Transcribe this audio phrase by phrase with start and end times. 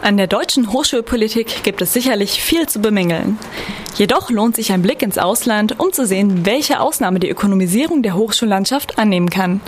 [0.00, 3.36] An der deutschen Hochschulpolitik gibt es sicherlich viel zu bemängeln.
[3.96, 8.14] Jedoch lohnt sich ein Blick ins Ausland, um zu sehen, welche Ausnahme die Ökonomisierung der
[8.14, 9.60] Hochschullandschaft annehmen kann.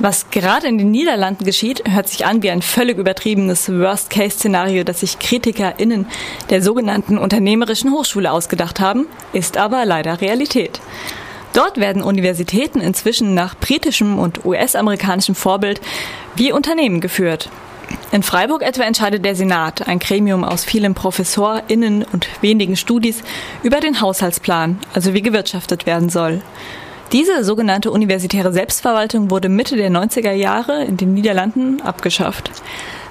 [0.00, 5.00] Was gerade in den Niederlanden geschieht, hört sich an wie ein völlig übertriebenes Worst-Case-Szenario, das
[5.00, 6.06] sich KritikerInnen
[6.50, 10.80] der sogenannten unternehmerischen Hochschule ausgedacht haben, ist aber leider Realität.
[11.52, 15.80] Dort werden Universitäten inzwischen nach britischem und US-amerikanischem Vorbild
[16.34, 17.50] wie Unternehmen geführt.
[18.12, 23.22] In Freiburg etwa entscheidet der Senat, ein Gremium aus vielen ProfessorInnen und wenigen Studis,
[23.62, 26.42] über den Haushaltsplan, also wie gewirtschaftet werden soll.
[27.12, 32.50] Diese sogenannte universitäre Selbstverwaltung wurde Mitte der 90er Jahre in den Niederlanden abgeschafft.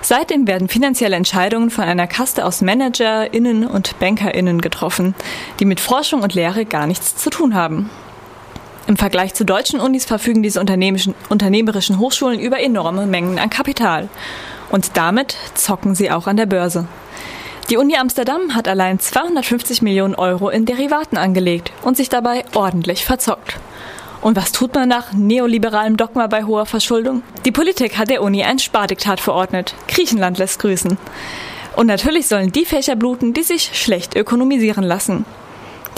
[0.01, 5.15] Seitdem werden finanzielle Entscheidungen von einer Kaste aus ManagerInnen und BankerInnen getroffen,
[5.59, 7.89] die mit Forschung und Lehre gar nichts zu tun haben.
[8.89, 14.09] Im Vergleich zu deutschen Unis verfügen diese unternehmerischen Hochschulen über enorme Mengen an Kapital.
[14.71, 16.87] Und damit zocken sie auch an der Börse.
[17.69, 23.05] Die Uni Amsterdam hat allein 250 Millionen Euro in Derivaten angelegt und sich dabei ordentlich
[23.05, 23.59] verzockt.
[24.21, 27.21] Und was tut man nach neoliberalem Dogma bei hoher Verschuldung?
[27.45, 29.75] Die Politik hat der Uni ein Spardiktat verordnet.
[29.87, 30.97] Griechenland lässt grüßen.
[31.75, 35.25] Und natürlich sollen die Fächer bluten, die sich schlecht ökonomisieren lassen.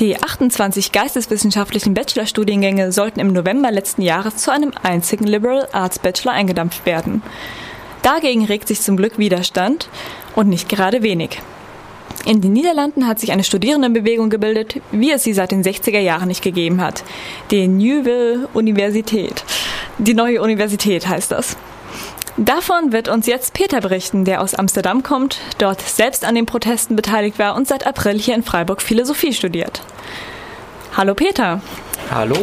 [0.01, 6.31] Die 28 geisteswissenschaftlichen Bachelorstudiengänge sollten im November letzten Jahres zu einem einzigen Liberal Arts Bachelor
[6.31, 7.21] eingedampft werden.
[8.01, 9.89] Dagegen regt sich zum Glück Widerstand
[10.35, 11.39] und nicht gerade wenig.
[12.25, 16.29] In den Niederlanden hat sich eine Studierendenbewegung gebildet, wie es sie seit den 60er Jahren
[16.29, 17.03] nicht gegeben hat.
[17.51, 19.43] Die Nieuwe Universität.
[19.99, 21.57] Die neue Universität heißt das.
[22.43, 26.95] Davon wird uns jetzt Peter berichten, der aus Amsterdam kommt, dort selbst an den Protesten
[26.95, 29.81] beteiligt war und seit April hier in Freiburg Philosophie studiert.
[30.97, 31.61] Hallo Peter.
[32.09, 32.35] Hallo.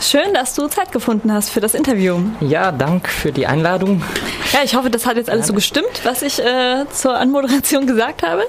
[0.00, 2.18] Schön, dass du Zeit gefunden hast für das Interview.
[2.40, 4.02] Ja, danke für die Einladung.
[4.54, 8.22] Ja, ich hoffe, das hat jetzt alles so gestimmt, was ich äh, zur Anmoderation gesagt
[8.22, 8.44] habe.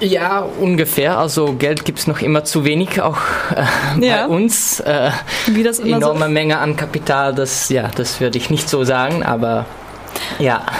[0.00, 1.16] Ja, ungefähr.
[1.16, 3.16] Also Geld gibt es noch immer zu wenig, auch
[3.56, 4.26] äh, ja.
[4.26, 4.80] bei uns.
[4.80, 5.12] Äh,
[5.46, 6.30] Wie das immer enorme so?
[6.30, 9.64] Menge an Kapital, das, ja, das würde ich nicht so sagen, aber
[10.38, 10.64] ja.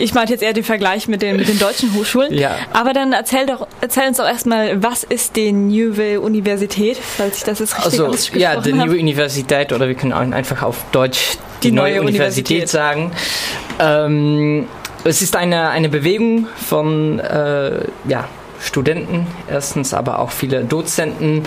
[0.00, 2.32] Ich meinte jetzt eher den Vergleich mit den, mit den deutschen Hochschulen.
[2.32, 2.54] Ja.
[2.72, 7.42] Aber dann erzähl, doch, erzähl uns doch erstmal, was ist die Neue Universität, falls ich
[7.44, 11.70] das jetzt richtig also, Ja, die Neue Universität, oder wir können einfach auf Deutsch die,
[11.70, 13.12] die neue, neue, Universität, Universität sagen.
[13.80, 14.68] Ähm,
[15.02, 18.28] es ist eine, eine Bewegung von äh, ja,
[18.60, 21.42] Studenten, erstens, aber auch viele Dozenten.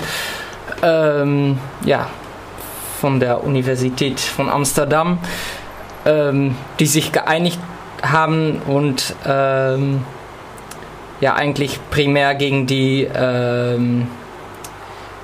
[0.83, 2.09] Ähm, ja,
[2.99, 5.17] von der Universität von Amsterdam
[6.05, 7.59] ähm, die sich geeinigt
[8.01, 10.05] haben und ähm,
[11.19, 14.07] ja eigentlich primär gegen die ähm,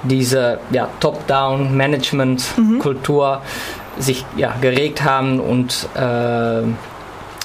[0.03, 3.41] diese ja, Top-Down-Management-Kultur mhm.
[4.01, 6.61] sich ja, geregt haben und äh,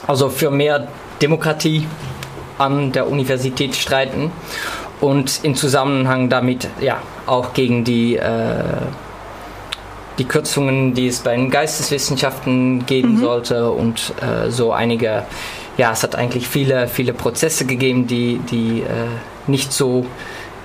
[0.06, 0.88] also für mehr
[1.20, 1.86] Demokratie
[2.58, 4.30] an der Universität streiten
[5.00, 8.62] und in Zusammenhang damit ja auch gegen die äh,
[10.22, 13.20] die Kürzungen, die es bei den Geisteswissenschaften geben mhm.
[13.20, 15.24] sollte und äh, so einige,
[15.76, 20.06] ja, es hat eigentlich viele, viele Prozesse gegeben, die, die äh, nicht so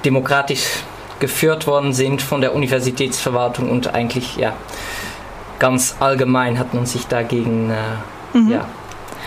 [0.06, 0.84] demokratisch
[1.20, 4.54] geführt worden sind von der Universitätsverwaltung und eigentlich, ja,
[5.58, 8.52] ganz allgemein hat man sich dagegen, äh, mhm.
[8.52, 8.66] ja,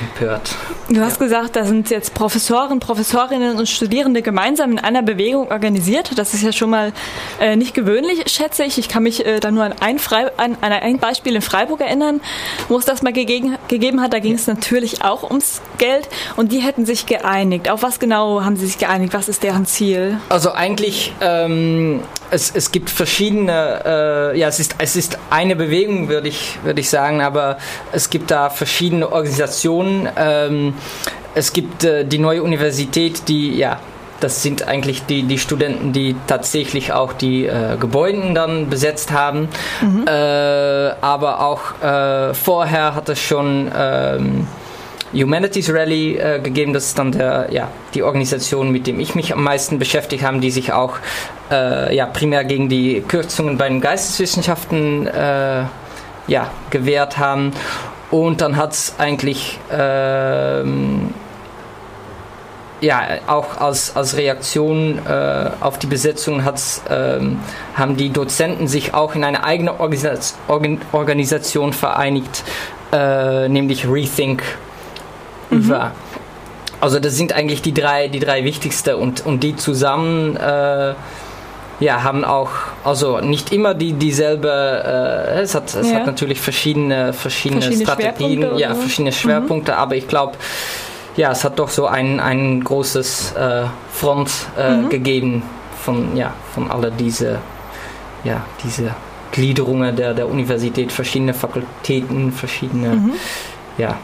[0.00, 0.56] empört.
[0.88, 1.26] Du hast ja.
[1.26, 6.18] gesagt, da sind jetzt Professoren, Professorinnen und Studierende gemeinsam in einer Bewegung organisiert.
[6.18, 6.92] Das ist ja schon mal
[7.40, 8.78] äh, nicht gewöhnlich, schätze ich.
[8.78, 9.98] Ich kann mich äh, da nur an ein,
[10.36, 12.20] an, an ein Beispiel in Freiburg erinnern,
[12.68, 14.12] wo es das mal gegeben, gegeben hat.
[14.12, 17.70] Da ging es natürlich auch ums Geld und die hätten sich geeinigt.
[17.70, 19.14] Auf was genau haben sie sich geeinigt?
[19.14, 20.18] Was ist deren Ziel?
[20.28, 26.08] Also eigentlich ähm, es, es gibt verschiedene, äh, ja, es ist, es ist eine Bewegung,
[26.08, 27.58] würde ich, würde ich sagen, aber
[27.92, 30.08] es gibt da verschiedene Organisationen.
[30.16, 30.74] Ähm,
[31.34, 33.80] es gibt äh, die neue Universität, die, ja,
[34.20, 39.48] das sind eigentlich die, die Studenten, die tatsächlich auch die äh, Gebäude dann besetzt haben.
[39.80, 40.06] Mhm.
[40.06, 40.10] Äh,
[41.00, 44.46] aber auch äh, vorher hat es schon ähm,
[45.12, 46.72] Humanities Rally äh, gegeben.
[46.72, 50.38] Das ist dann der, ja, die Organisation, mit dem ich mich am meisten beschäftigt habe,
[50.38, 50.96] die sich auch
[51.50, 55.64] äh, ja, primär gegen die Kürzungen bei den Geisteswissenschaften äh,
[56.26, 57.52] ja, gewehrt haben.
[58.10, 61.14] Und dann hat es eigentlich ähm,
[62.80, 67.38] ja, auch als, als Reaktion äh, auf die Besetzung hat's, ähm,
[67.74, 70.34] haben die Dozenten sich auch in eine eigene Organis
[70.92, 72.42] Organisation vereinigt,
[72.92, 74.42] äh, nämlich Rethink
[75.50, 75.74] mhm.
[76.80, 80.94] Also das sind eigentlich die drei, die drei wichtigste und, und die zusammen äh,
[81.80, 82.50] ja, haben auch,
[82.84, 85.96] also nicht immer die, dieselbe, äh, es, hat, es ja.
[85.96, 89.12] hat natürlich verschiedene, verschiedene, verschiedene Strategien, ja, verschiedene.
[89.12, 89.78] Schwerpunkte, mhm.
[89.78, 90.34] aber ich glaube,
[91.16, 93.62] ja, es hat doch so ein, ein großes äh,
[93.92, 94.88] Front äh, mhm.
[94.90, 95.42] gegeben
[95.82, 97.38] von, ja, von alle diese,
[98.24, 98.94] ja, diese
[99.32, 103.12] Gliederungen der, der Universität, verschiedene Fakultäten, verschiedene, mhm.
[103.78, 103.96] ja,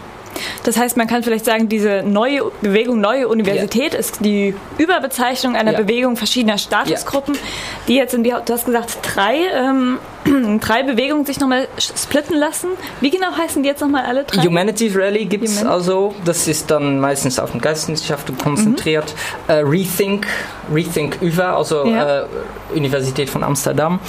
[0.64, 3.98] das heißt, man kann vielleicht sagen, diese neue Bewegung, neue Universität ja.
[3.98, 5.80] ist die Überbezeichnung einer ja.
[5.80, 7.40] Bewegung verschiedener Statusgruppen, ja.
[7.88, 9.98] die jetzt in die, du hast gesagt, drei, ähm,
[10.60, 12.68] drei Bewegungen sich nochmal splitten lassen.
[13.00, 14.42] Wie genau heißen die jetzt nochmal alle drei?
[14.42, 19.14] Humanities Rally gibt es also, das ist dann meistens auf den Geisteswissenschaften konzentriert.
[19.48, 19.54] Mhm.
[19.54, 20.26] Uh, Rethink,
[20.72, 22.26] Rethink über, also uh,
[22.74, 24.00] Universität von Amsterdam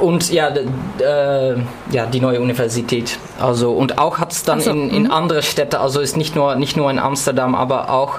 [0.00, 1.56] und ja, äh,
[1.90, 3.18] ja, die neue Universität.
[3.40, 5.10] Also und auch hat es dann so, in, in mhm.
[5.10, 8.18] andere Städte, also ist nicht nur nicht nur in Amsterdam, aber auch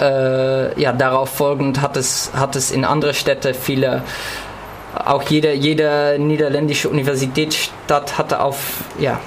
[0.00, 4.02] äh, ja darauf folgend hat es hat es in andere Städte viele
[4.94, 9.20] auch jede jede niederländische Universitätsstadt hatte auf ja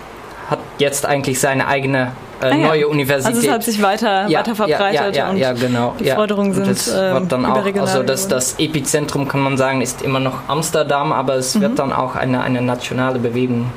[0.49, 2.67] hat jetzt eigentlich seine eigene äh, ah, ja.
[2.67, 3.35] neue Universität.
[3.35, 5.95] Also es hat sich weiter, ja, weiter verbreitet ja, ja, ja, genau.
[5.99, 10.01] die Forderungen sind das wird dann auch, also das, das Epizentrum kann man sagen, ist
[10.01, 11.61] immer noch Amsterdam, aber es mhm.
[11.61, 13.71] wird dann auch eine, eine nationale Bewegung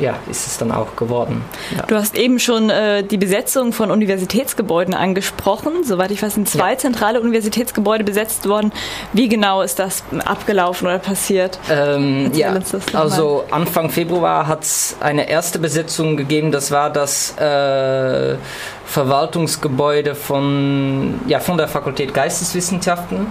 [0.00, 1.44] ja, ist es dann auch geworden.
[1.76, 1.82] Ja.
[1.86, 5.84] Du hast eben schon äh, die Besetzung von Universitätsgebäuden angesprochen.
[5.84, 6.78] Soweit ich weiß, sind zwei ja.
[6.78, 8.72] zentrale Universitätsgebäude besetzt worden.
[9.12, 11.58] Wie genau ist das abgelaufen oder passiert?
[11.70, 12.58] Ähm, ja,
[12.94, 16.52] also Anfang Februar hat es eine erste Besetzung gegeben.
[16.52, 18.36] Das war das äh,
[18.86, 23.26] Verwaltungsgebäude von, ja, von der Fakultät Geisteswissenschaften.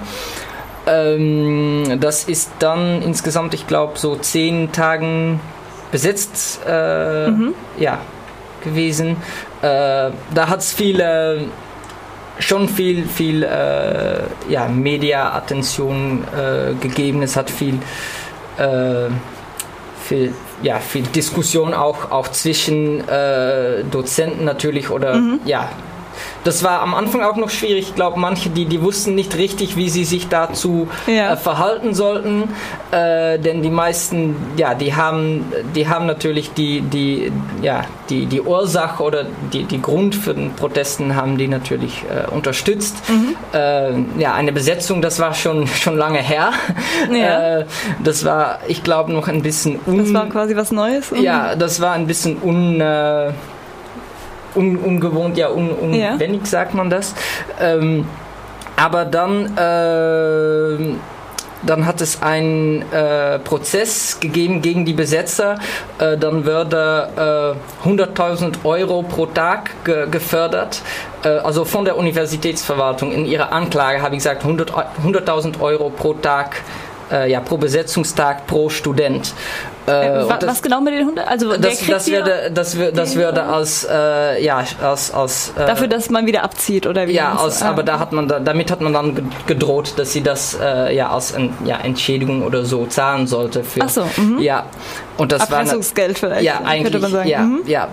[0.87, 5.39] Ähm, das ist dann insgesamt, ich glaube, so zehn Tagen
[5.91, 7.53] besetzt äh, mhm.
[7.77, 7.99] ja,
[8.63, 9.17] gewesen.
[9.61, 11.47] Äh, da hat es viele
[12.39, 17.21] schon viel, viel äh, ja, Media-Attention äh, gegeben.
[17.21, 17.77] Es hat viel,
[18.57, 19.09] äh,
[20.01, 20.33] viel,
[20.63, 25.39] ja, viel Diskussion auch, auch zwischen äh, Dozenten natürlich oder mhm.
[25.45, 25.69] ja,
[26.43, 27.89] das war am Anfang auch noch schwierig.
[27.89, 31.33] Ich glaube, manche, die, die wussten nicht richtig, wie sie sich dazu ja.
[31.33, 32.49] äh, verhalten sollten.
[32.91, 37.31] Äh, denn die meisten, ja, die haben, die haben natürlich die, die,
[37.61, 42.29] ja, die, die Ursache oder die, die Grund für den Protesten haben die natürlich äh,
[42.29, 42.97] unterstützt.
[43.09, 43.35] Mhm.
[43.53, 46.51] Äh, ja, eine Besetzung, das war schon, schon lange her.
[47.11, 47.59] Ja.
[47.59, 47.65] Äh,
[48.03, 49.97] das war, ich glaube, noch ein bisschen un...
[49.97, 51.11] Das war quasi was Neues?
[51.19, 53.31] Ja, das war ein bisschen un äh,
[54.55, 56.47] un, ungewohnt, ja, un, unwendig ja.
[56.47, 57.13] sagt man das.
[57.59, 58.05] Ähm,
[58.75, 60.95] aber dann, äh,
[61.63, 65.59] dann hat es einen äh, Prozess gegeben gegen die Besetzer.
[65.97, 70.81] Äh, dann würde 100.000 äh, Euro pro Tag ge gefördert.
[71.23, 73.11] Äh, also von der Universitätsverwaltung.
[73.11, 76.61] In ihrer Anklage habe ich gesagt 100.000 100 Euro pro Tag
[77.11, 79.33] äh, ja, pro Besetzungstag pro Student.
[79.85, 81.19] Äh, was, was genau mit den Hunden?
[81.19, 86.09] Also das, das würde, das, das würde als äh, ja als, als äh, dafür, dass
[86.09, 87.13] man wieder abzieht oder wie?
[87.13, 87.69] Ja, aus, ah.
[87.69, 91.33] aber da hat man damit hat man dann gedroht, dass sie das äh, ja als
[91.65, 93.81] ja, Entschädigung oder so zahlen sollte für.
[93.81, 94.39] Ach so, mhm.
[94.39, 94.65] ja.
[95.17, 95.63] Und das war
[95.95, 96.43] Geld vielleicht.
[96.43, 97.25] Ja, eigentlich.
[97.25, 97.61] Ja, mhm.
[97.65, 97.87] ja.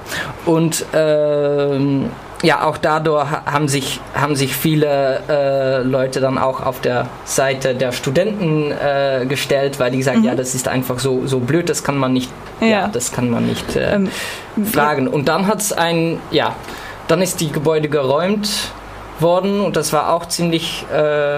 [0.45, 2.11] Und ähm,
[2.43, 7.75] ja, auch dadurch haben sich, haben sich viele äh, Leute dann auch auf der Seite
[7.75, 10.27] der Studenten äh, gestellt, weil die sagen, mhm.
[10.27, 12.31] ja, das ist einfach so, so blöd, das kann man nicht,
[12.61, 14.11] ja, ja das kann man nicht äh, ähm,
[14.65, 15.09] fragen.
[15.09, 16.55] Und dann hat es ein, ja,
[17.09, 18.51] dann ist die Gebäude geräumt
[19.19, 21.37] worden und das war auch ziemlich äh,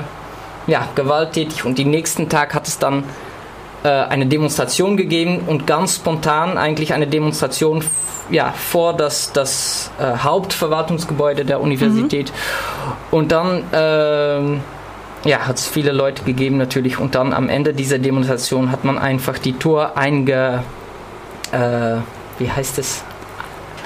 [0.66, 3.04] ja, gewalttätig und den nächsten Tag hat es dann
[3.84, 7.84] äh, eine Demonstration gegeben und ganz spontan eigentlich eine Demonstration
[8.30, 12.30] ja, vor das, das äh, Hauptverwaltungsgebäude der Universität.
[12.30, 13.16] Mhm.
[13.16, 14.60] Und dann ähm,
[15.24, 16.98] ja, hat es viele Leute gegeben natürlich.
[16.98, 20.62] Und dann am Ende dieser Demonstration hat man einfach die Tour einge...
[21.52, 21.96] Äh,
[22.38, 23.02] wie heißt es?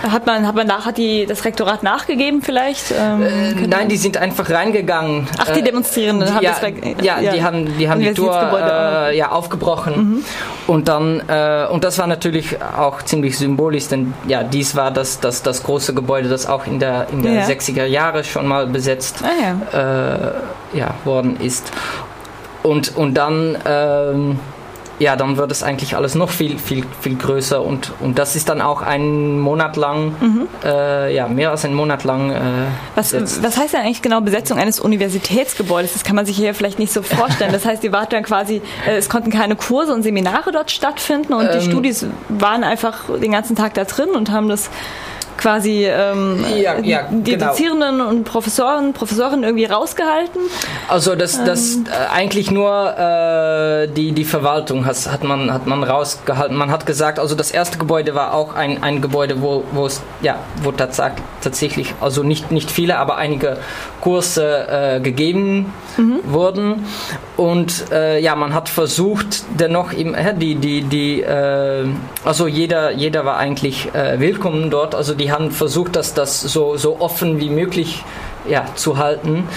[0.03, 2.93] Hat man, hat man nach, hat die, das Rektorat nachgegeben vielleicht?
[2.93, 5.29] Ähm, äh, nein, die sind einfach reingegangen.
[5.39, 8.35] Ach, die Demonstrierenden die, haben ja, das ja, ja, die haben die, haben die Tour
[8.35, 9.97] äh, ja, aufgebrochen.
[9.97, 10.25] Mhm.
[10.67, 15.21] Und dann, äh, und das war natürlich auch ziemlich symbolisch, denn ja, dies war das,
[15.21, 17.45] das, das große Gebäude, das auch in der, in der ja.
[17.45, 19.29] 60er Jahre schon mal besetzt ah,
[19.73, 20.33] ja.
[20.73, 21.73] Äh, ja, worden ist.
[22.63, 24.39] Und, und dann ähm,
[25.03, 28.49] ja, dann wird es eigentlich alles noch viel, viel, viel größer und, und das ist
[28.49, 30.49] dann auch einen Monat lang, mhm.
[30.65, 32.31] äh, ja, mehr als einen Monat lang.
[32.31, 32.41] Äh,
[32.95, 35.93] was, was heißt denn eigentlich genau Besetzung eines Universitätsgebäudes?
[35.93, 37.53] Das kann man sich hier vielleicht nicht so vorstellen.
[37.53, 41.35] Das heißt, ihr wart dann quasi, äh, es konnten keine Kurse und Seminare dort stattfinden
[41.35, 44.71] und ähm, die Studis waren einfach den ganzen Tag da drin und haben das
[45.43, 47.49] quasi ähm, ja, ja, die genau.
[47.49, 50.41] Dozierenden und Professoren, Professoren irgendwie rausgehalten?
[50.89, 51.87] Also das, das ähm.
[51.87, 56.57] äh, eigentlich nur äh, die, die Verwaltung hat, hat, man, hat man rausgehalten.
[56.57, 60.01] Man hat gesagt, also das erste Gebäude war auch ein, ein Gebäude, wo, wo es,
[60.21, 63.57] ja, wo tatsächlich, also nicht, nicht viele, aber einige
[64.01, 66.21] Kurse äh, gegeben mhm.
[66.25, 66.87] wurden.
[67.37, 71.87] Und äh, ja, man hat versucht, dennoch im, die, die, die, äh,
[72.25, 74.95] also jeder, jeder war eigentlich äh, willkommen dort.
[74.95, 78.05] Also die haben versucht, dass das so, so offen wie möglich
[78.49, 79.49] ja, zu halten.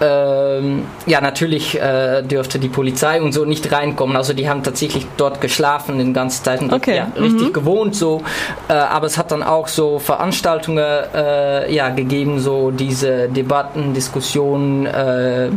[0.00, 4.16] Ähm, ja, natürlich äh, dürfte die Polizei und so nicht reinkommen.
[4.16, 6.96] Also die haben tatsächlich dort geschlafen den ganzen Zeit und okay.
[6.96, 7.52] ja, richtig mhm.
[7.52, 8.22] gewohnt so.
[8.68, 10.84] Äh, aber es hat dann auch so Veranstaltungen
[11.14, 15.50] äh, ja, gegeben, so diese Debatten, Diskussionen, äh,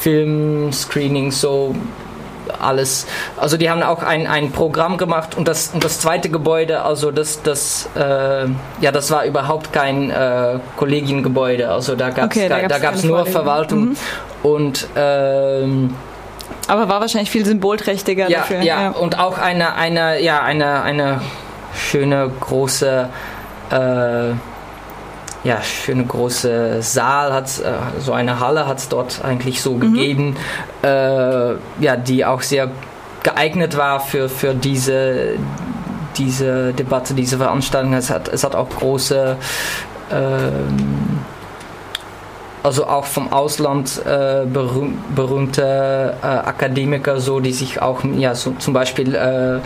[0.00, 1.74] Filmscreenings, so
[2.60, 3.06] alles.
[3.36, 7.10] Also die haben auch ein, ein Programm gemacht und das, und das zweite Gebäude, also
[7.10, 8.46] das, das, äh,
[8.80, 11.70] ja, das war überhaupt kein äh, Kollegiengebäude.
[11.70, 13.96] Also da gab es okay, da gab's nur Verwaltung mhm.
[14.42, 15.94] und ähm,
[16.68, 18.58] aber war wahrscheinlich viel symbolträchtiger ja, dafür.
[18.58, 21.20] Ja, ja, und auch eine, eine, ja, eine, eine
[21.74, 23.08] schöne große
[23.70, 24.34] äh,
[25.44, 29.80] ja, schöne große Saal hat äh, so eine Halle hat es dort eigentlich so mhm.
[29.80, 30.36] gegeben,
[30.82, 32.70] äh, ja, die auch sehr
[33.22, 35.36] geeignet war für, für diese,
[36.16, 37.94] diese Debatte, diese Veranstaltung.
[37.94, 39.36] Es hat, es hat auch große
[40.12, 41.20] ähm,
[42.62, 48.52] also auch vom Ausland äh, berühm, berühmte äh, Akademiker, so die sich auch, ja, so,
[48.58, 49.58] zum Beispiel äh,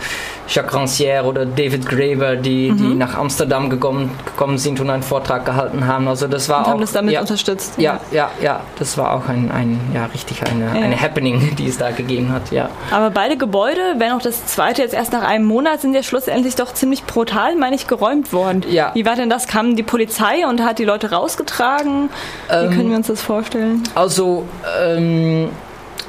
[0.49, 2.77] Jacques Rancière oder David Graeber, die, mhm.
[2.77, 6.07] die nach Amsterdam gekommen, gekommen sind und einen Vortrag gehalten haben.
[6.07, 6.69] Also das war und auch.
[6.69, 7.73] Haben das damit ja, unterstützt.
[7.77, 10.85] Ja, ja, ja, das war auch ein, ein ja, richtig eine, ja.
[10.85, 12.69] eine Happening, die es da gegeben hat, ja.
[12.91, 16.55] Aber beide Gebäude, wenn auch das zweite jetzt erst nach einem Monat, sind ja schlussendlich
[16.55, 18.63] doch ziemlich brutal, meine ich, geräumt worden.
[18.69, 18.91] Ja.
[18.93, 19.47] Wie war denn das?
[19.47, 22.09] Kam die Polizei und hat die Leute rausgetragen?
[22.49, 23.83] Ähm, können wir uns das vorstellen?
[23.95, 24.45] Also,
[24.81, 25.49] ähm,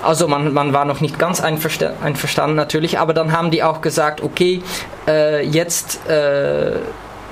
[0.02, 4.23] also man, man war noch nicht ganz einverstanden natürlich, aber dann haben die auch gesagt,
[4.23, 4.62] okay,
[5.07, 6.73] äh, jetzt äh,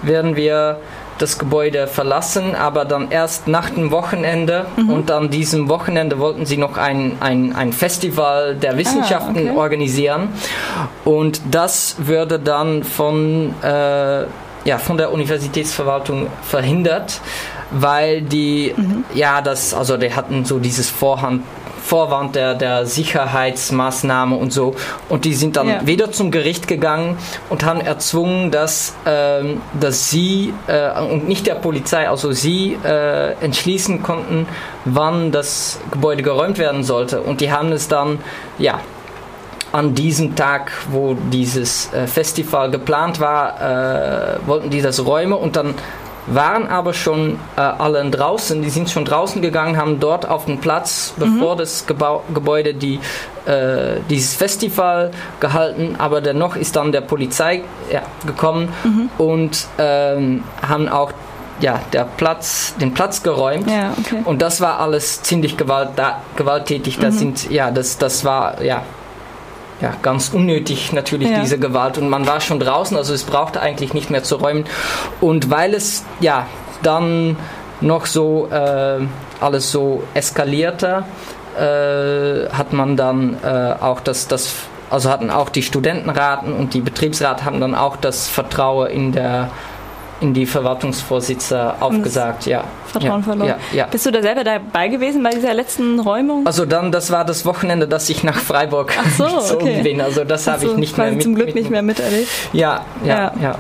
[0.03, 0.79] werden wir
[1.19, 4.91] das Gebäude verlassen, aber dann erst nach dem Wochenende mhm.
[4.91, 9.51] und an diesem Wochenende wollten sie noch ein, ein, ein Festival der ah, Wissenschaften ah,
[9.51, 9.59] okay.
[9.59, 10.29] organisieren
[11.05, 14.23] und das würde dann von, äh,
[14.65, 17.21] ja, von der Universitätsverwaltung verhindert
[17.71, 19.05] weil die, mhm.
[19.15, 21.43] ja, das, also die hatten so dieses Vorhand,
[21.89, 24.75] Vorwand der, der Sicherheitsmaßnahme und so.
[25.09, 25.87] Und die sind dann ja.
[25.87, 27.17] wieder zum Gericht gegangen
[27.49, 33.33] und haben erzwungen, dass, ähm, dass sie äh, und nicht der Polizei, also sie äh,
[33.41, 34.47] entschließen konnten,
[34.85, 37.23] wann das Gebäude geräumt werden sollte.
[37.23, 38.19] Und die haben es dann,
[38.59, 38.81] ja,
[39.73, 45.57] an diesem Tag, wo dieses äh, Festival geplant war, äh, wollten die das räumen und
[45.57, 45.75] dann
[46.33, 50.59] waren aber schon äh, alle draußen, die sind schon draußen gegangen, haben dort auf dem
[50.59, 51.59] Platz, bevor mhm.
[51.59, 53.01] das Gebau Gebäude die,
[53.47, 59.11] äh, dieses Festival gehalten, aber dennoch ist dann der Polizei ja, gekommen mhm.
[59.19, 61.13] und ähm, haben auch
[61.61, 63.69] ja, der Platz, den Platz geräumt.
[63.69, 64.23] Ja, okay.
[64.25, 66.99] Und das war alles ziemlich gewalt, da, gewalttätig.
[66.99, 67.19] Das mhm.
[67.19, 68.83] sind, ja, das, das war, ja,
[69.81, 71.41] ja, ganz unnötig natürlich ja.
[71.41, 74.65] diese Gewalt und man war schon draußen, also es brauchte eigentlich nicht mehr zu räumen
[75.21, 76.47] und weil es ja
[76.83, 77.37] dann
[77.81, 79.01] noch so äh,
[79.41, 81.05] alles so eskalierte,
[81.57, 84.55] äh, hat man dann äh, auch das, das
[84.91, 89.51] also hatten auch die Studentenraten und die Betriebsrat haben dann auch das Vertrauen in der
[90.21, 92.65] in die Verwaltungsvorsitzer aufgesagt, ja.
[92.87, 93.49] Vertrauen ja, verloren.
[93.49, 93.87] Ja, ja.
[93.87, 96.47] Bist du da selber dabei gewesen bei dieser letzten Räumung?
[96.47, 99.83] Also dann, das war das Wochenende, dass ich nach Freiburg so, gezogen okay.
[99.83, 100.01] bin.
[100.01, 102.29] Also das habe ich nicht mehr mit, zum Glück mit, nicht mehr miterlebt.
[102.53, 103.57] Ja, ja, ja.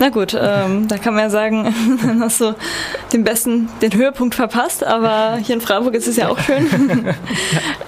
[0.00, 2.54] Na gut, ähm, da kann man ja sagen, dann hast du
[3.12, 6.68] den besten, den Höhepunkt verpasst, aber hier in Freiburg ist es ja auch schön.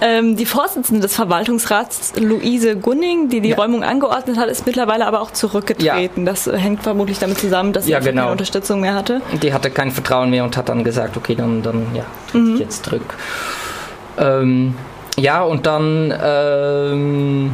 [0.01, 3.55] ähm, die Vorsitzende des Verwaltungsrats, Luise Gunning, die die ja.
[3.55, 6.25] Räumung angeordnet hat, ist mittlerweile aber auch zurückgetreten.
[6.25, 6.31] Ja.
[6.31, 8.23] Das hängt vermutlich damit zusammen, dass sie ja, genau.
[8.23, 9.21] keine Unterstützung mehr hatte.
[9.41, 12.53] Die hatte kein Vertrauen mehr und hat dann gesagt, okay, dann, dann ja, tritt mhm.
[12.55, 13.15] ich jetzt zurück.
[14.17, 14.75] Ähm,
[15.17, 17.51] ja, und dann, ähm,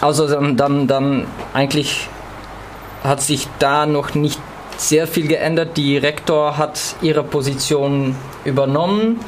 [0.00, 2.08] also dann, dann, dann eigentlich
[3.04, 4.40] hat sich da noch nicht
[4.76, 5.76] sehr viel geändert.
[5.76, 8.14] Die Rektor hat ihre Position
[8.44, 9.20] übernommen,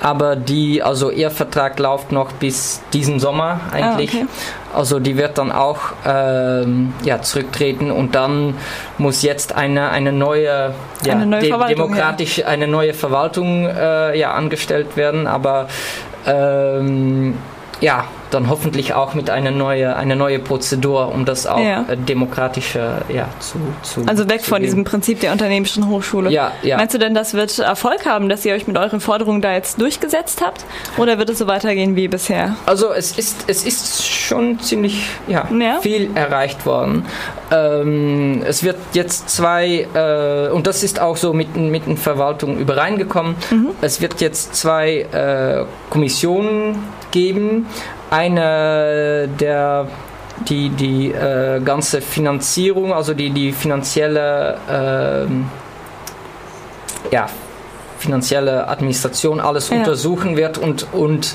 [0.00, 4.14] aber die, also ihr Vertrag läuft noch bis diesen Sommer eigentlich.
[4.14, 4.26] Ah, okay.
[4.74, 8.54] Also die wird dann auch ähm, ja, zurücktreten und dann
[8.98, 12.46] muss jetzt eine, eine neue, ja, eine neue de demokratisch ja.
[12.46, 15.68] eine neue Verwaltung äh, ja, angestellt werden, aber
[16.26, 17.36] ähm,
[17.80, 21.84] ja, dann hoffentlich auch mit einer neue, eine neue Prozedur, um das auch ja.
[21.88, 24.64] Äh, demokratischer ja, zu, zu Also weg zu von geben.
[24.64, 26.30] diesem Prinzip der unternehmischen Hochschule.
[26.30, 26.76] Ja, ja.
[26.76, 29.80] Meinst du denn, das wird Erfolg haben, dass ihr euch mit euren Forderungen da jetzt
[29.80, 30.64] durchgesetzt habt?
[30.96, 32.56] Oder wird es so weitergehen wie bisher?
[32.66, 35.80] Also es ist, es ist schon ziemlich ja, ja.
[35.80, 37.04] viel erreicht worden.
[37.50, 42.58] Ähm, es wird jetzt zwei, äh, und das ist auch so mit, mit den Verwaltungen
[42.58, 43.68] übereingekommen, mhm.
[43.80, 47.66] es wird jetzt zwei äh, Kommissionen geben.
[48.10, 49.88] Eine der
[50.48, 55.26] die, die äh, ganze Finanzierung, also die, die finanzielle, äh,
[57.14, 57.26] ja,
[57.98, 59.78] finanzielle Administration alles ja.
[59.78, 61.34] untersuchen wird und, und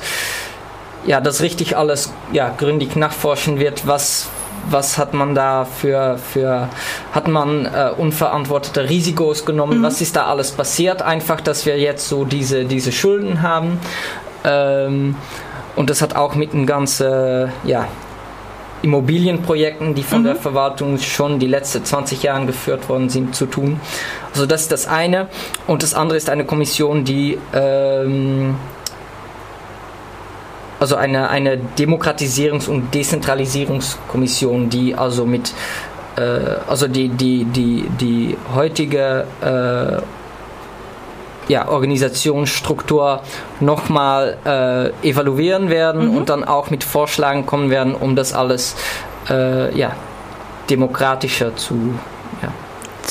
[1.06, 4.30] ja, das richtig alles ja, gründlich nachforschen wird, was,
[4.70, 6.70] was hat man da für, für
[7.12, 9.84] hat man äh, unverantwortete Risikos genommen, mhm.
[9.84, 13.80] was ist da alles passiert, einfach, dass wir jetzt so diese, diese Schulden haben.
[14.44, 15.16] Ähm,
[15.76, 17.88] und das hat auch mit den ganzen ja,
[18.82, 20.26] Immobilienprojekten, die von mhm.
[20.26, 23.80] der Verwaltung schon die letzten 20 Jahre geführt worden sind, zu tun.
[24.34, 25.28] Also das ist das eine.
[25.68, 28.56] Und das andere ist eine Kommission, die ähm,
[30.80, 35.54] also eine, eine Demokratisierungs- und Dezentralisierungskommission, die also mit
[36.16, 36.22] äh,
[36.68, 40.02] also die, die, die, die heutige äh,
[41.48, 43.22] ja, Organisationsstruktur
[43.60, 46.18] nochmal äh, evaluieren werden mhm.
[46.18, 48.76] und dann auch mit Vorschlägen kommen werden, um das alles
[49.30, 49.96] äh, ja,
[50.70, 51.94] demokratischer zu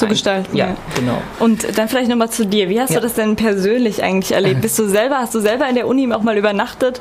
[0.00, 0.56] zu gestalten.
[0.56, 1.22] Ja, ja, genau.
[1.38, 2.68] Und dann vielleicht nochmal zu dir.
[2.68, 2.96] Wie hast ja.
[2.96, 4.60] du das denn persönlich eigentlich erlebt?
[4.62, 7.00] Bist du selber, hast du selber in der Uni auch mal übernachtet?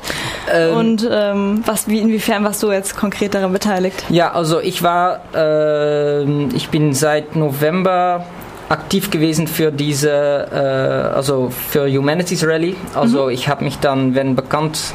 [0.52, 4.04] Ähm, und ähm, was, wie, inwiefern warst du jetzt konkret daran beteiligt?
[4.08, 8.26] Ja, also ich war, äh, ich bin seit November
[8.70, 12.76] aktiv gewesen für diese, äh, also für Humanities Rally.
[12.94, 13.30] Also mhm.
[13.30, 14.94] ich habe mich dann, wenn bekannt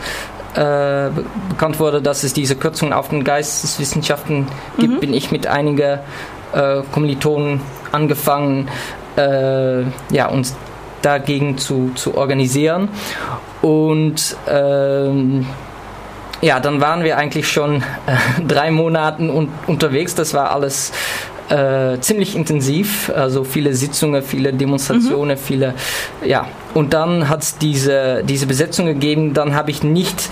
[0.56, 1.10] äh,
[1.50, 5.00] bekannt wurde, dass es diese Kürzungen auf den Geisteswissenschaften gibt, mhm.
[5.02, 6.00] bin ich mit einigen
[6.54, 7.60] äh, Kommilitonen
[7.92, 8.70] angefangen,
[9.18, 10.56] äh, ja, uns
[11.02, 12.88] dagegen zu, zu organisieren.
[13.62, 15.46] Und ähm,
[16.42, 20.16] ja, dann waren wir eigentlich schon äh, drei Monate un unterwegs.
[20.16, 20.94] Das war alles
[21.50, 25.42] äh, ziemlich intensiv, also viele Sitzungen, viele Demonstrationen, mhm.
[25.42, 25.74] viele,
[26.26, 26.48] ja.
[26.74, 30.30] Und dann hat es diese, diese Besetzung gegeben, dann habe ich nicht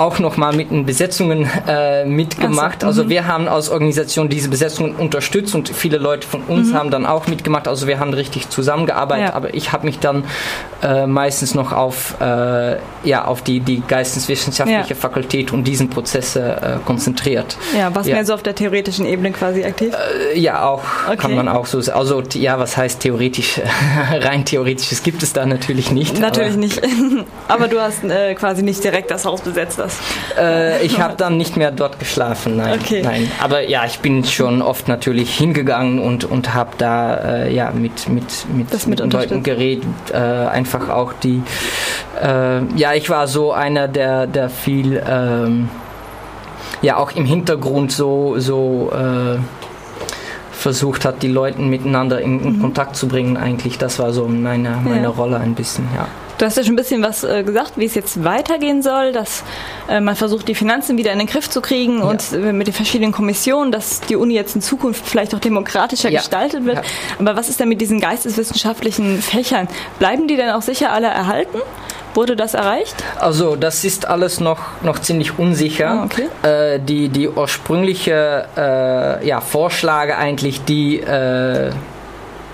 [0.00, 2.80] auch nochmal mit den Besetzungen äh, mitgemacht.
[2.80, 3.08] So, also mhm.
[3.10, 6.74] wir haben als Organisation diese Besetzungen unterstützt und viele Leute von uns mhm.
[6.74, 7.68] haben dann auch mitgemacht.
[7.68, 9.34] Also wir haben richtig zusammengearbeitet, ja.
[9.34, 10.24] aber ich habe mich dann
[10.82, 14.96] äh, meistens noch auf, äh, ja, auf die, die geisteswissenschaftliche ja.
[14.96, 17.58] Fakultät und diesen Prozesse äh, konzentriert.
[17.76, 18.14] Ja, was ja.
[18.14, 19.94] mehr so auf der theoretischen Ebene quasi aktiv?
[20.34, 21.16] Äh, ja, auch okay.
[21.18, 23.60] kann man auch so Also ja, was heißt theoretisch?
[24.12, 26.18] Rein theoretisches gibt es da natürlich nicht.
[26.18, 26.60] Natürlich aber.
[26.60, 26.80] nicht.
[27.48, 29.78] aber du hast äh, quasi nicht direkt das Haus besetzt.
[29.78, 30.38] Das das?
[30.38, 33.02] Äh, ich habe dann nicht mehr dort geschlafen, nein, okay.
[33.02, 33.30] nein.
[33.40, 38.08] Aber ja, ich bin schon oft natürlich hingegangen und, und habe da äh, ja, mit,
[38.08, 39.84] mit, mit, das mit, mit Leuten geredet.
[40.12, 41.42] Äh, einfach auch die,
[42.22, 45.68] äh, ja, ich war so einer, der, der viel, ähm,
[46.82, 49.38] ja, auch im Hintergrund so, so äh,
[50.52, 52.60] versucht hat, die Leute miteinander in, in mhm.
[52.60, 53.78] Kontakt zu bringen eigentlich.
[53.78, 55.08] Das war so meine, meine ja.
[55.08, 56.06] Rolle ein bisschen, ja.
[56.40, 59.44] Du hast ja schon ein bisschen was äh, gesagt, wie es jetzt weitergehen soll, dass
[59.90, 62.04] äh, man versucht, die Finanzen wieder in den Griff zu kriegen ja.
[62.04, 66.08] und äh, mit den verschiedenen Kommissionen, dass die Uni jetzt in Zukunft vielleicht auch demokratischer
[66.08, 66.20] ja.
[66.20, 66.76] gestaltet wird.
[66.76, 66.82] Ja.
[67.18, 69.68] Aber was ist denn mit diesen geisteswissenschaftlichen Fächern?
[69.98, 71.58] Bleiben die denn auch sicher alle erhalten?
[72.14, 72.96] Wurde das erreicht?
[73.18, 75.90] Also das ist alles noch, noch ziemlich unsicher.
[75.90, 76.28] Ah, okay.
[76.42, 81.70] äh, die, die ursprüngliche äh, ja, Vorschläge eigentlich, die, äh,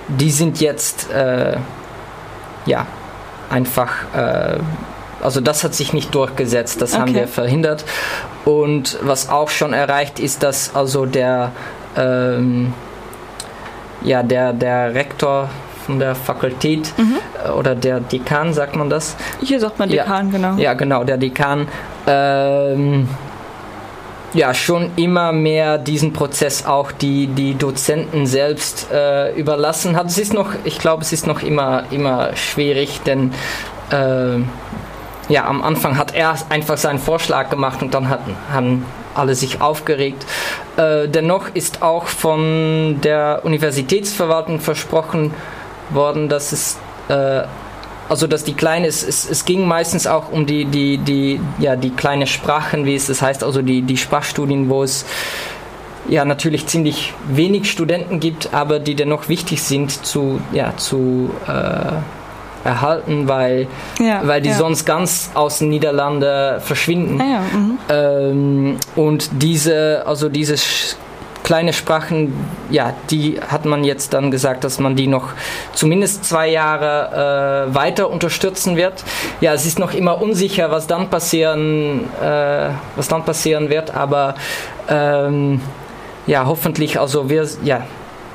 [0.09, 1.59] die sind jetzt äh,
[2.67, 2.87] ja,
[3.51, 4.59] einfach, äh,
[5.23, 7.01] also das hat sich nicht durchgesetzt, das okay.
[7.01, 7.85] haben wir verhindert.
[8.45, 11.53] Und was auch schon erreicht ist, dass also der,
[11.97, 12.73] ähm,
[14.03, 15.51] ja, der, der Rektor
[15.85, 17.17] von der Fakultät mhm.
[17.45, 19.17] Äh, oder der Dekan, sagt man das?
[19.41, 20.57] Hier sagt man Dekan, ja, genau.
[20.57, 21.69] Ja, genau, der Dekan.
[22.07, 23.09] Ähm,
[24.35, 30.07] ja schon immer mehr diesen Prozess auch die, die Dozenten selbst äh, überlassen hat.
[30.07, 33.33] Es ist noch, ich glaube, es ist noch immer, immer schwierig, denn
[33.91, 34.39] äh,
[35.29, 38.21] ja, am Anfang hat er einfach seinen Vorschlag gemacht und dann hat,
[38.53, 38.85] haben
[39.15, 40.25] alle sich aufgeregt.
[40.77, 45.33] Äh, dennoch ist auch von der Universitätsverwaltung versprochen
[45.91, 47.43] worden, dass es äh,
[48.09, 51.77] also dass die kleine, es, es, es ging meistens auch um die, die, die, ja,
[51.77, 55.05] die kleine Sprachen, wie es das heißt, also die, die Sprachstudien, wo es
[56.09, 61.93] ja natürlich ziemlich wenig Studenten gibt, aber die dennoch wichtig sind zu, ja, zu äh,
[62.65, 64.57] erhalten, weil, ja, weil die ja.
[64.57, 67.21] sonst ganz aus den Niederlanden verschwinden.
[67.21, 67.79] Ah, ja, mhm.
[67.89, 70.57] ähm, und diese, also diese
[71.47, 72.35] kleine Sprachen,
[72.71, 75.29] ja, die hat man jetzt dann gesagt, dass man die noch
[75.75, 79.05] zumindest zwei Jahre äh, weiter unterstützen wird.
[79.41, 84.35] Ja, es ist noch immer unsicher, was dann passieren, äh, was dann passieren wird, aber
[84.89, 85.61] ähm,
[86.27, 87.87] ja, hoffentlich, also wir, ja,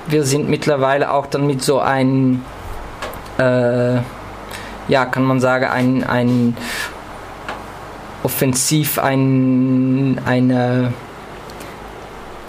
[0.08, 2.46] wir sind mittlerweile auch dann mit so ein,
[3.38, 3.96] äh,
[4.88, 6.56] ja, kann man sagen, ein, ein
[8.24, 10.94] Offensiv, ein, eine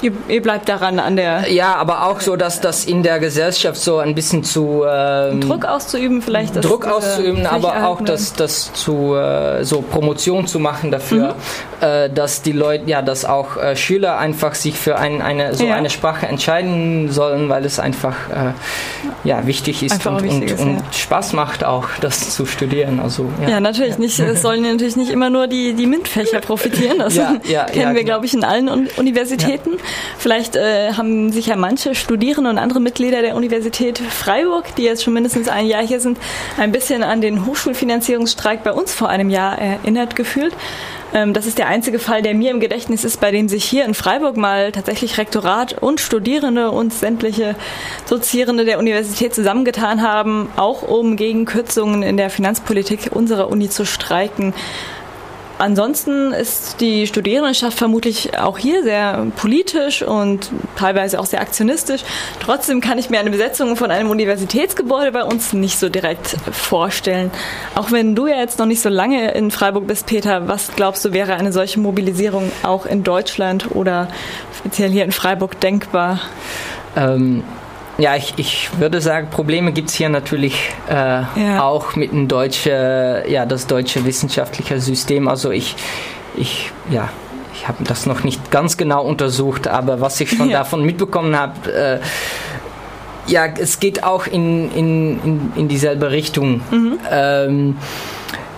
[0.03, 1.51] Ihr, ihr, bleibt daran an der.
[1.51, 4.83] Ja, aber auch so, dass das in der Gesellschaft so ein bisschen zu.
[4.87, 6.63] Ähm, Druck auszuüben, vielleicht.
[6.65, 11.35] Druck auszuüben, aber auch das, das zu äh, so Promotion zu machen dafür,
[11.81, 11.87] mhm.
[11.87, 15.67] äh, dass die Leute, ja, dass auch äh, Schüler einfach sich für ein, eine so
[15.67, 15.77] ja.
[15.77, 18.53] eine Sprache entscheiden sollen, weil es einfach äh,
[19.25, 20.83] ja wichtig ist und, und, ist, und ja.
[20.93, 23.01] Spaß macht auch, das zu studieren.
[23.01, 24.19] Also ja, ja natürlich nicht.
[24.19, 26.99] Es sollen natürlich nicht immer nur die die MINT-Fächer profitieren.
[26.99, 28.03] Das kennen wir, genau.
[28.03, 29.73] glaube ich, in allen Universitäten.
[30.19, 35.05] Vielleicht äh, haben sich ja manche Studierende und andere Mitglieder der Universität Freiburg, die jetzt
[35.05, 36.19] schon mindestens ein Jahr hier sind,
[36.59, 40.55] ein bisschen an den Hochschulfinanzierungsstreik bei uns vor einem Jahr erinnert gefühlt.
[41.15, 43.85] Ähm, das ist der einzige Fall, der mir im Gedächtnis ist, bei dem sich hier
[43.85, 47.55] in Freiburg mal tatsächlich Rektorat und Studierende und sämtliche
[48.09, 53.85] Dozierende der Universität zusammengetan haben, auch um gegen Kürzungen in der Finanzpolitik unserer Uni zu
[53.85, 54.55] streiken.
[55.63, 62.03] Ansonsten ist die Studierendenschaft vermutlich auch hier sehr politisch und teilweise auch sehr aktionistisch.
[62.41, 67.31] Trotzdem kann ich mir eine Besetzung von einem Universitätsgebäude bei uns nicht so direkt vorstellen.
[67.77, 71.05] Auch wenn du ja jetzt noch nicht so lange in Freiburg bist, Peter, was glaubst
[71.05, 74.09] du, wäre eine solche Mobilisierung auch in Deutschland oder
[74.59, 76.23] speziell hier in Freiburg denkbar?
[76.97, 77.45] Ähm
[77.99, 81.63] ja, ich, ich würde sagen, Probleme gibt es hier natürlich äh, ja.
[81.63, 85.29] auch mit dem deutsche, ja, das deutsche wissenschaftliche System.
[85.29, 85.77] Also ich,
[86.37, 87.11] ich, ja,
[87.55, 90.61] ich habe das noch nicht ganz genau untersucht, aber was ich schon ja.
[90.61, 92.01] davon mitbekommen habe, äh,
[93.27, 96.61] ja, es geht auch in, in, in, in dieselbe Richtung.
[96.71, 96.99] Mhm.
[97.11, 97.77] Ähm,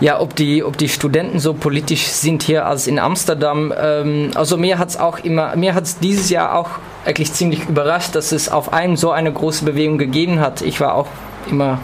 [0.01, 3.73] ja, ob die, ob die Studenten so politisch sind hier als in Amsterdam.
[3.77, 6.71] Ähm, also mir hat es auch immer, mir hat es dieses Jahr auch
[7.05, 10.63] eigentlich ziemlich überrascht, dass es auf einem so eine große Bewegung gegeben hat.
[10.63, 11.09] Ich war auch
[11.51, 11.79] immer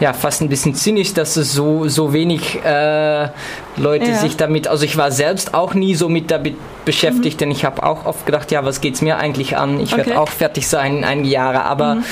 [0.00, 3.28] ja, fast ein bisschen zynisch, dass es so, so wenig äh,
[3.76, 4.18] Leute ja.
[4.18, 7.38] sich damit, also ich war selbst auch nie so mit damit beschäftigt, mhm.
[7.38, 9.80] denn ich habe auch oft gedacht, ja, was geht es mir eigentlich an?
[9.80, 10.06] Ich okay.
[10.06, 12.04] werde auch fertig sein in einige Jahre, aber mhm.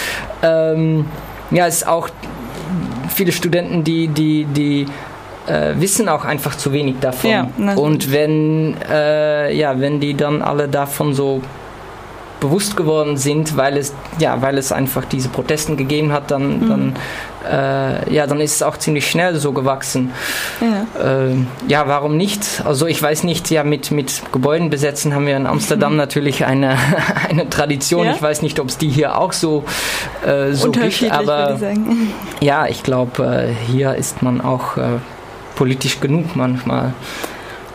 [0.43, 1.07] ähm,
[1.51, 2.09] ja, es ist auch
[3.15, 4.87] viele Studenten, die, die, die
[5.47, 7.31] äh, wissen auch einfach zu wenig davon.
[7.31, 11.43] Ja, und wenn, äh, ja, wenn die dann alle davon so
[12.45, 16.69] bewusst geworden sind, weil es, ja, weil es einfach diese Protesten gegeben hat, dann, mhm.
[16.69, 16.97] dann,
[17.51, 20.13] äh, ja, dann ist es auch ziemlich schnell so gewachsen.
[20.61, 21.27] Ja.
[21.27, 21.37] Äh,
[21.69, 22.63] ja, warum nicht?
[22.67, 25.99] Also ich weiß nicht, ja, mit, mit Gebäuden besetzen haben wir in Amsterdam mhm.
[26.05, 26.77] natürlich eine,
[27.31, 28.07] eine Tradition.
[28.07, 28.13] Ja?
[28.13, 29.65] Ich weiß nicht, ob es die hier auch so,
[30.27, 34.99] äh, so gibt, aber ich ja, ich glaube, äh, hier ist man auch äh,
[35.55, 36.95] politisch genug manchmal.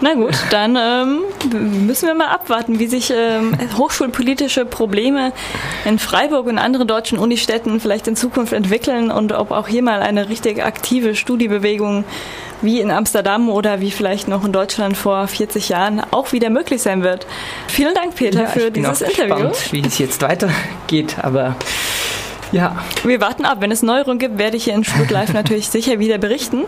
[0.02, 5.34] Na gut, dann ähm, müssen wir mal abwarten, wie sich ähm, hochschulpolitische Probleme
[5.84, 10.02] in Freiburg und anderen deutschen Unistädten vielleicht in Zukunft entwickeln und ob auch hier mal
[10.02, 12.06] eine richtig aktive Studiebewegung
[12.62, 16.82] wie in Amsterdam oder wie vielleicht noch in Deutschland vor 40 Jahren auch wieder möglich
[16.82, 17.28] sein wird.
[17.68, 19.50] Vielen Dank, Peter, ja, für dieses Interview.
[19.50, 21.56] Gespannt, wie es jetzt weitergeht, aber
[22.52, 22.84] ja.
[23.04, 23.58] Wir warten ab.
[23.60, 26.64] Wenn es Neuerungen gibt, werde ich hier in Stutt Live natürlich sicher wieder berichten.